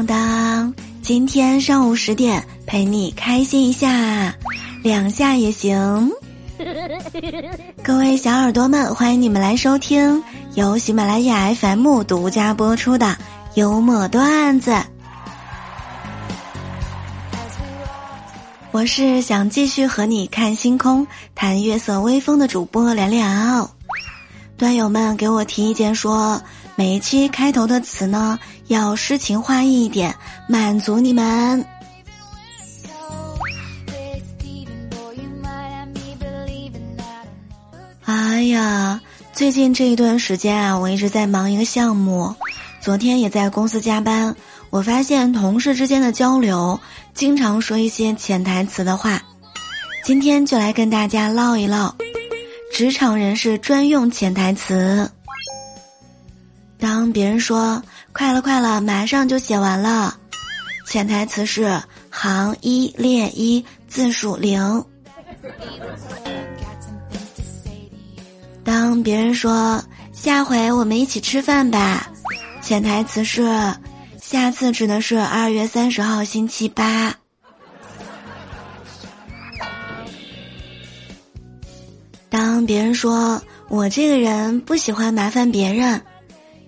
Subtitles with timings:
[0.00, 4.34] 当当，今天上午十点陪你开心一下，
[4.82, 6.10] 两下也行。
[7.84, 10.22] 各位小耳朵们，欢迎你们来收听
[10.54, 13.14] 由喜马拉雅 FM 独家播出的
[13.56, 14.74] 幽默段子。
[18.70, 23.70] 我是想继续和你看星空、谈月色微风的主播聊聊。
[24.56, 26.40] 段友们给我提意见说，
[26.74, 28.38] 每一期开头的词呢
[28.70, 30.14] 要诗情画意一点，
[30.46, 31.66] 满足你们。
[38.04, 39.00] 哎呀，
[39.32, 42.32] 最近这一段时间啊，我一直在忙一个项目，
[42.80, 44.34] 昨天也在公司加班。
[44.70, 46.78] 我发现同事之间的交流
[47.12, 49.20] 经常说一些潜台词的话，
[50.04, 51.92] 今天就来跟大家唠一唠
[52.72, 55.10] 职场人士专用潜台词。
[56.78, 60.18] 当别人说“快了，快了，马上就写完了”，
[60.86, 61.80] 潜台词是
[62.10, 64.84] “行一列一，字数零”。
[68.62, 72.10] 当别人说“下回我们一起吃饭吧”，
[72.60, 73.42] 潜台词是
[74.20, 77.14] “下次指的是二月三十号星期八”。
[82.28, 86.00] 当别人说我这个人不喜欢麻烦别人，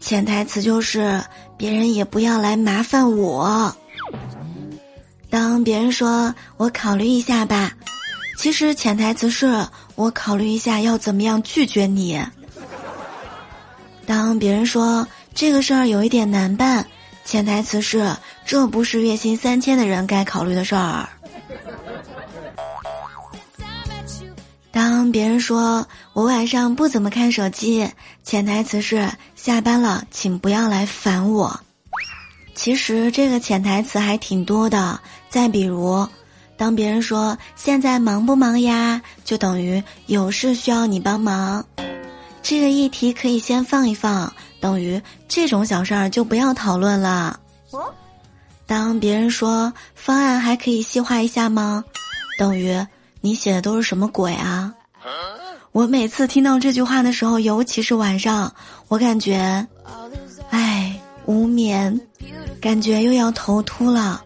[0.00, 1.22] 潜台词就是
[1.56, 3.74] 别人也不要来麻烦我。
[5.28, 7.72] 当别人说我考虑一下吧。
[8.38, 12.22] 其实潜台词是我考虑一下要怎么样拒绝你。
[14.04, 16.86] 当别人说这个事儿有一点难办，
[17.24, 21.08] 潜台词是这不是月薪三千的人该考虑的事儿。
[25.06, 27.88] 当别人说我晚上不怎么看手机，
[28.24, 31.60] 潜台词是下班了，请不要来烦我。
[32.56, 34.98] 其实这个潜台词还挺多的，
[35.30, 36.04] 再比如。
[36.56, 41.64] 当别人说现在忙不忙呀，就等于有事需要你帮忙。
[42.42, 47.38] 这个议题可以先放一放，等于这种小事儿就不要讨论了。
[48.66, 51.84] 当别人说方案还可以细化一下吗，
[52.40, 52.84] 等于
[53.20, 54.74] 你写的都是什么鬼啊？
[55.76, 58.50] 我每次听到这句话的时候，尤其是晚上，
[58.88, 59.66] 我感觉，
[60.48, 62.00] 唉，无眠，
[62.62, 64.24] 感觉又要头秃了。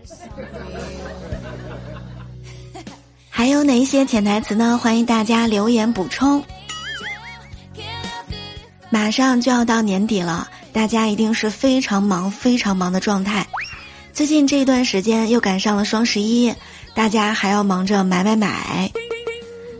[3.29, 4.79] 还有哪一些潜台词呢？
[4.81, 6.41] 欢迎大家留言补充。
[8.89, 13.45] 马上就要到年底了，大家一定是非常忙、非常忙的状态。
[14.13, 16.55] 最近这一段时间又赶上了双十一，
[16.95, 18.93] 大家还要忙着买买买。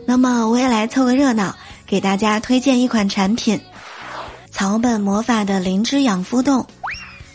[0.03, 1.55] 那么我也来凑个热闹，
[1.91, 3.59] 给大家推荐一款产品——
[4.49, 6.65] 草本魔法的灵芝养肤冻。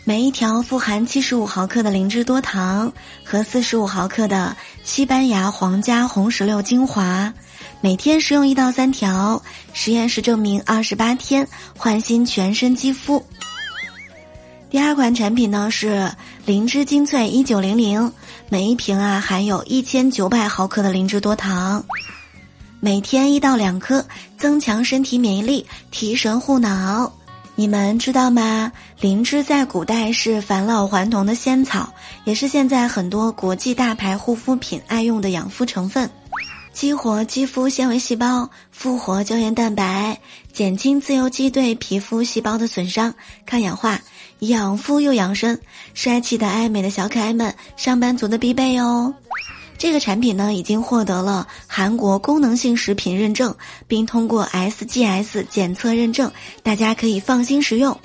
[0.03, 2.91] 每一条富含七十五毫克的灵芝多糖
[3.23, 7.31] 和四十五毫克的西班牙皇家红石榴精华，
[7.81, 9.39] 每天食用一到三条，
[9.73, 11.47] 实验室证明二十八天
[11.77, 13.23] 焕新全身肌肤。
[14.71, 16.11] 第二款产品呢是
[16.47, 18.11] 灵芝精粹一九零零，
[18.49, 21.85] 每一瓶啊含有一千九百毫克的灵芝多糖，
[22.79, 24.05] 每天一到两颗，
[24.37, 27.11] 增强身体免疫力，提神护脑。
[27.55, 28.71] 你们知道吗？
[29.01, 31.91] 灵芝在古代是返老还童的仙草，
[32.23, 36.07] 也是现在很多国际大牌护肤品爱用的养肤成分。
[36.71, 40.19] 激活肌肤纤维细胞，复活胶原蛋白，
[40.53, 43.11] 减轻自由基对皮肤细胞的损伤，
[43.47, 43.99] 抗氧化，
[44.39, 45.59] 养肤又养生，
[45.95, 49.11] 帅气的爱美的小可爱们，上班族的必备哦。
[49.77, 53.55] 这个产品呢，已经获得了韩国功能性食品认证，
[53.87, 56.31] 并通过 SGS 检测认证，
[56.63, 57.97] 大家可以放心食用。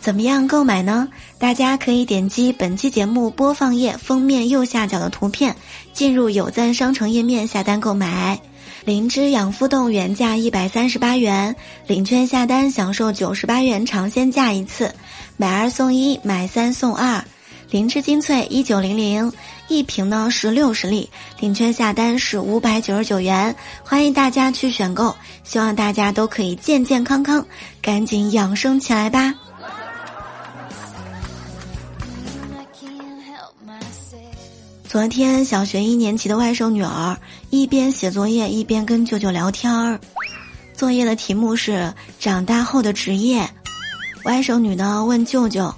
[0.00, 1.08] 怎么样购买呢？
[1.38, 5.56] 大家可以点击本期节目播放页封面右下角的图片，
[5.92, 8.40] 进入有赞商城页面下单购买。
[8.84, 11.54] 灵芝养肤冻原价一百三十八元，
[11.86, 14.92] 领券下单享受九十八元尝鲜价一次，
[15.36, 17.24] 买二送一，买三送二。
[17.72, 19.32] 灵芝精粹一九零零
[19.66, 21.08] 一瓶呢是六十粒，
[21.40, 27.42] 领券下单是五百九十九元，欢迎大家去选购，希望大家都可以健健康康，
[27.80, 29.34] 赶紧养生起来吧。
[34.86, 37.16] 昨天小学一年级的外甥女儿
[37.48, 39.98] 一边写作业一边跟舅舅聊天儿，
[40.74, 43.48] 作业的题目是长大后的职业，
[44.24, 45.74] 外甥女呢问舅舅。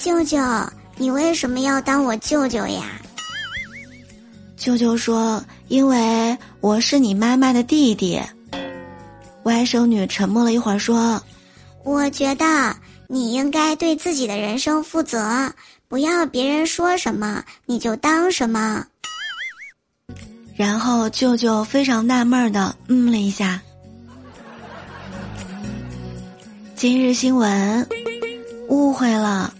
[0.00, 0.38] 舅舅，
[0.96, 2.98] 你为什么要当我舅舅呀？
[4.56, 8.18] 舅舅说：“因为我是你妈妈的弟弟。”
[9.44, 11.22] 外甥女沉默了一会儿，说
[11.84, 12.74] ：“我觉得
[13.08, 15.52] 你应该对自己的人生负责，
[15.86, 18.82] 不要别人说什么你就当什么。
[20.56, 23.60] 然后舅舅非常纳闷的嗯了一下。
[26.74, 27.86] 今日新闻，
[28.70, 29.52] 误会了。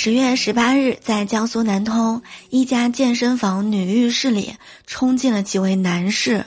[0.00, 4.54] 十月十八日，在江苏南通一家健身房女浴室里，
[4.86, 6.46] 冲进了几位男士。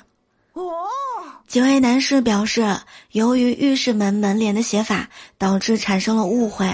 [1.49, 2.77] 几位男士表示，
[3.11, 6.73] 由于浴室门门帘的写法，导致产生了误会。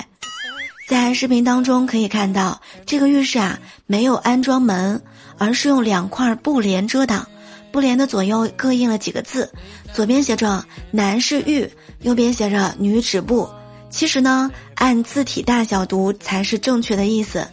[0.88, 5.01] 在视频当中可以看到，这个浴室啊没有安装门，
[5.39, 7.27] 而是用两块布帘遮挡。
[7.71, 9.51] 布帘的左右各印了几个字，
[9.95, 10.63] 左边写着
[10.94, 11.68] “男士浴”，
[12.01, 13.50] 右边写着“女止步”。
[13.89, 17.48] 其实呢，按字体大小读才是正确的意思，“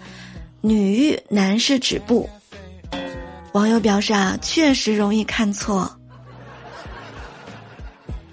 [0.61, 2.29] 女浴男士止步”。
[3.53, 5.91] 网友表示啊，确实容易看错。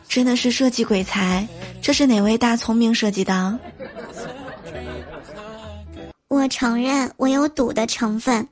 [0.08, 1.48] 真的是设计鬼才，
[1.82, 3.58] 这是哪位大聪明设计的？
[6.28, 8.46] 我承认我有赌的成分。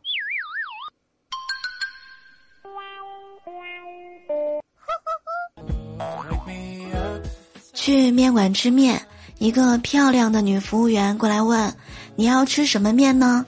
[7.73, 9.01] 去面馆吃面，
[9.39, 11.73] 一个漂亮的女服务员过来问
[12.15, 13.45] ：“你要吃什么面呢？”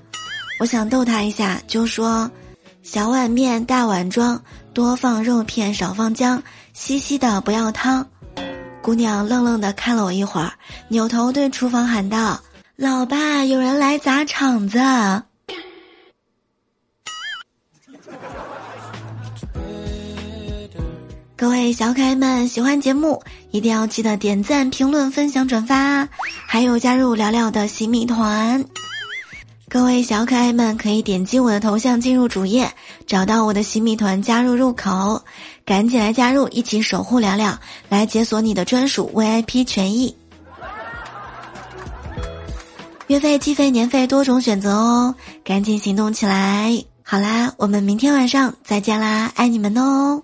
[0.60, 2.32] 我想逗她一下，就说
[2.82, 4.42] ：“小碗面，大碗装。”
[4.74, 6.42] 多放肉片，少放姜，
[6.72, 8.08] 稀稀的不要汤。
[8.82, 10.54] 姑娘愣愣的看了我一会儿，
[10.88, 12.40] 扭头对厨房喊道
[12.78, 14.80] ：“老爸，有人来砸场子。”
[21.36, 23.22] 各位小可爱们，喜欢节目
[23.52, 26.08] 一定要记得点赞、评论、分享、转发，
[26.48, 28.64] 还有加入聊聊的洗米团。
[29.70, 32.72] 各位小可爱们，可以点击我的头像进入主页，
[33.06, 35.22] 找到我的洗米团加入入口，
[35.66, 37.58] 赶紧来加入，一起守护聊聊，
[37.88, 40.16] 来解锁你的专属 VIP 权益。
[43.08, 45.14] 月费、季费、年费多种选择哦，
[45.44, 46.84] 赶紧行动起来！
[47.04, 50.24] 好啦，我们明天晚上再见啦，爱你们哦。